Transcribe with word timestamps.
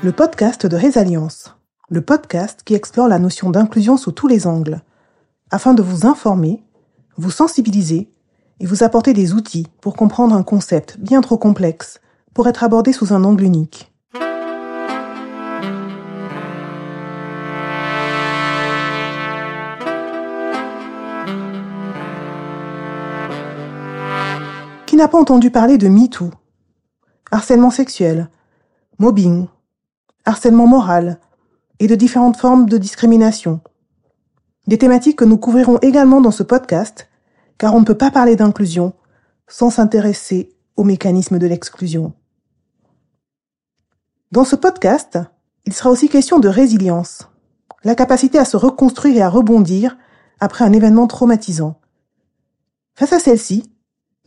le 0.00 0.12
podcast 0.12 0.64
de 0.64 0.76
Résalience, 0.76 1.56
le 1.88 2.00
podcast 2.02 2.62
qui 2.64 2.74
explore 2.74 3.08
la 3.08 3.18
notion 3.18 3.50
d'inclusion 3.50 3.96
sous 3.96 4.12
tous 4.12 4.28
les 4.28 4.46
angles, 4.46 4.80
afin 5.50 5.74
de 5.74 5.82
vous 5.82 6.06
informer, 6.06 6.62
vous 7.16 7.32
sensibiliser 7.32 8.08
et 8.60 8.66
vous 8.66 8.84
apporter 8.84 9.12
des 9.12 9.32
outils 9.32 9.66
pour 9.80 9.96
comprendre 9.96 10.36
un 10.36 10.44
concept 10.44 10.98
bien 11.00 11.20
trop 11.20 11.36
complexe 11.36 12.00
pour 12.32 12.46
être 12.46 12.62
abordé 12.62 12.92
sous 12.92 13.12
un 13.12 13.24
angle 13.24 13.42
unique. 13.42 13.92
Qui 24.86 24.94
n'a 24.94 25.08
pas 25.08 25.18
entendu 25.18 25.50
parler 25.50 25.76
de 25.76 25.88
MeToo? 25.88 26.30
Harcèlement 27.32 27.70
sexuel, 27.70 28.30
mobbing, 29.00 29.48
harcèlement 30.28 30.66
moral 30.66 31.18
et 31.80 31.86
de 31.86 31.94
différentes 31.94 32.36
formes 32.36 32.68
de 32.68 32.76
discrimination. 32.76 33.60
Des 34.66 34.78
thématiques 34.78 35.18
que 35.18 35.24
nous 35.24 35.38
couvrirons 35.38 35.78
également 35.80 36.20
dans 36.20 36.30
ce 36.30 36.42
podcast, 36.42 37.08
car 37.56 37.74
on 37.74 37.80
ne 37.80 37.84
peut 37.84 37.96
pas 37.96 38.10
parler 38.10 38.36
d'inclusion 38.36 38.92
sans 39.46 39.70
s'intéresser 39.70 40.52
aux 40.76 40.84
mécanismes 40.84 41.38
de 41.38 41.46
l'exclusion. 41.46 42.12
Dans 44.30 44.44
ce 44.44 44.56
podcast, 44.56 45.18
il 45.64 45.72
sera 45.72 45.90
aussi 45.90 46.10
question 46.10 46.38
de 46.38 46.48
résilience, 46.48 47.28
la 47.82 47.94
capacité 47.94 48.38
à 48.38 48.44
se 48.44 48.58
reconstruire 48.58 49.16
et 49.16 49.22
à 49.22 49.30
rebondir 49.30 49.96
après 50.40 50.64
un 50.64 50.72
événement 50.72 51.06
traumatisant. 51.06 51.80
Face 52.94 53.14
à 53.14 53.18
celle-ci, 53.18 53.72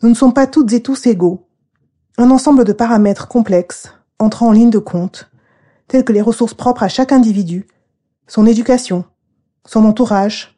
nous 0.01 0.09
ne 0.09 0.15
sommes 0.15 0.33
pas 0.33 0.47
toutes 0.47 0.73
et 0.73 0.81
tous 0.81 1.05
égaux. 1.05 1.47
Un 2.17 2.31
ensemble 2.31 2.65
de 2.65 2.73
paramètres 2.73 3.27
complexes 3.27 3.93
entrant 4.17 4.47
en 4.47 4.51
ligne 4.51 4.71
de 4.71 4.79
compte 4.79 5.30
tels 5.91 6.05
que 6.05 6.13
les 6.13 6.21
ressources 6.21 6.53
propres 6.53 6.83
à 6.83 6.87
chaque 6.87 7.11
individu, 7.11 7.67
son 8.25 8.45
éducation, 8.45 9.03
son 9.65 9.83
entourage, 9.83 10.57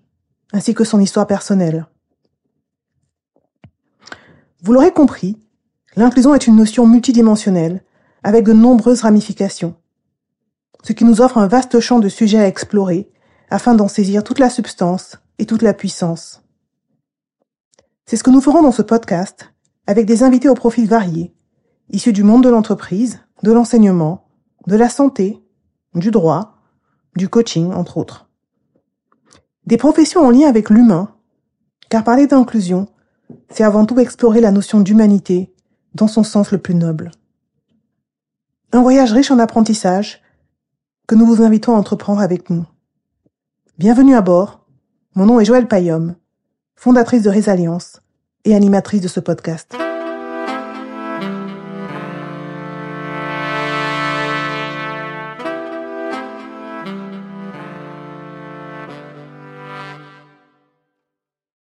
ainsi 0.51 0.75
que 0.75 0.83
son 0.83 0.99
histoire 0.99 1.25
personnelle. 1.25 1.87
Vous 4.61 4.73
l'aurez 4.73 4.93
compris, 4.93 5.39
l'inclusion 5.95 6.35
est 6.35 6.45
une 6.45 6.55
notion 6.55 6.85
multidimensionnelle, 6.85 7.83
avec 8.21 8.45
de 8.45 8.53
nombreuses 8.53 9.01
ramifications, 9.01 9.75
ce 10.83 10.93
qui 10.93 11.03
nous 11.03 11.19
offre 11.19 11.39
un 11.39 11.47
vaste 11.47 11.79
champ 11.79 11.97
de 11.97 12.09
sujets 12.09 12.37
à 12.37 12.47
explorer 12.47 13.11
afin 13.49 13.73
d'en 13.73 13.87
saisir 13.87 14.23
toute 14.23 14.37
la 14.37 14.51
substance 14.51 15.17
et 15.39 15.47
toute 15.47 15.63
la 15.63 15.73
puissance. 15.73 16.43
C'est 18.05 18.17
ce 18.17 18.23
que 18.23 18.29
nous 18.29 18.41
ferons 18.41 18.61
dans 18.61 18.71
ce 18.71 18.83
podcast, 18.83 19.51
avec 19.87 20.05
des 20.05 20.21
invités 20.21 20.47
au 20.47 20.53
profil 20.53 20.87
variés, 20.87 21.33
issus 21.89 22.13
du 22.13 22.21
monde 22.21 22.43
de 22.43 22.49
l'entreprise, 22.49 23.19
de 23.41 23.51
l'enseignement, 23.51 24.22
de 24.67 24.75
la 24.75 24.89
santé, 24.89 25.41
du 25.95 26.11
droit, 26.11 26.57
du 27.15 27.29
coaching, 27.29 27.71
entre 27.73 27.97
autres. 27.97 28.29
Des 29.65 29.77
professions 29.77 30.21
en 30.21 30.29
lien 30.29 30.47
avec 30.47 30.69
l'humain, 30.69 31.15
car 31.89 32.03
parler 32.03 32.27
d'inclusion, 32.27 32.87
c'est 33.49 33.63
avant 33.63 33.85
tout 33.85 33.99
explorer 33.99 34.41
la 34.41 34.51
notion 34.51 34.81
d'humanité 34.81 35.53
dans 35.95 36.07
son 36.07 36.23
sens 36.23 36.51
le 36.51 36.57
plus 36.57 36.75
noble. 36.75 37.11
Un 38.71 38.81
voyage 38.81 39.13
riche 39.13 39.31
en 39.31 39.39
apprentissage 39.39 40.21
que 41.07 41.15
nous 41.15 41.25
vous 41.25 41.43
invitons 41.43 41.75
à 41.75 41.79
entreprendre 41.79 42.21
avec 42.21 42.49
nous. 42.49 42.65
Bienvenue 43.77 44.15
à 44.15 44.21
bord. 44.21 44.65
Mon 45.15 45.25
nom 45.25 45.39
est 45.39 45.45
Joëlle 45.45 45.67
Payom, 45.67 46.15
fondatrice 46.75 47.23
de 47.23 47.29
Résalience 47.29 48.01
et 48.45 48.55
animatrice 48.55 49.01
de 49.01 49.07
ce 49.07 49.19
podcast. 49.19 49.75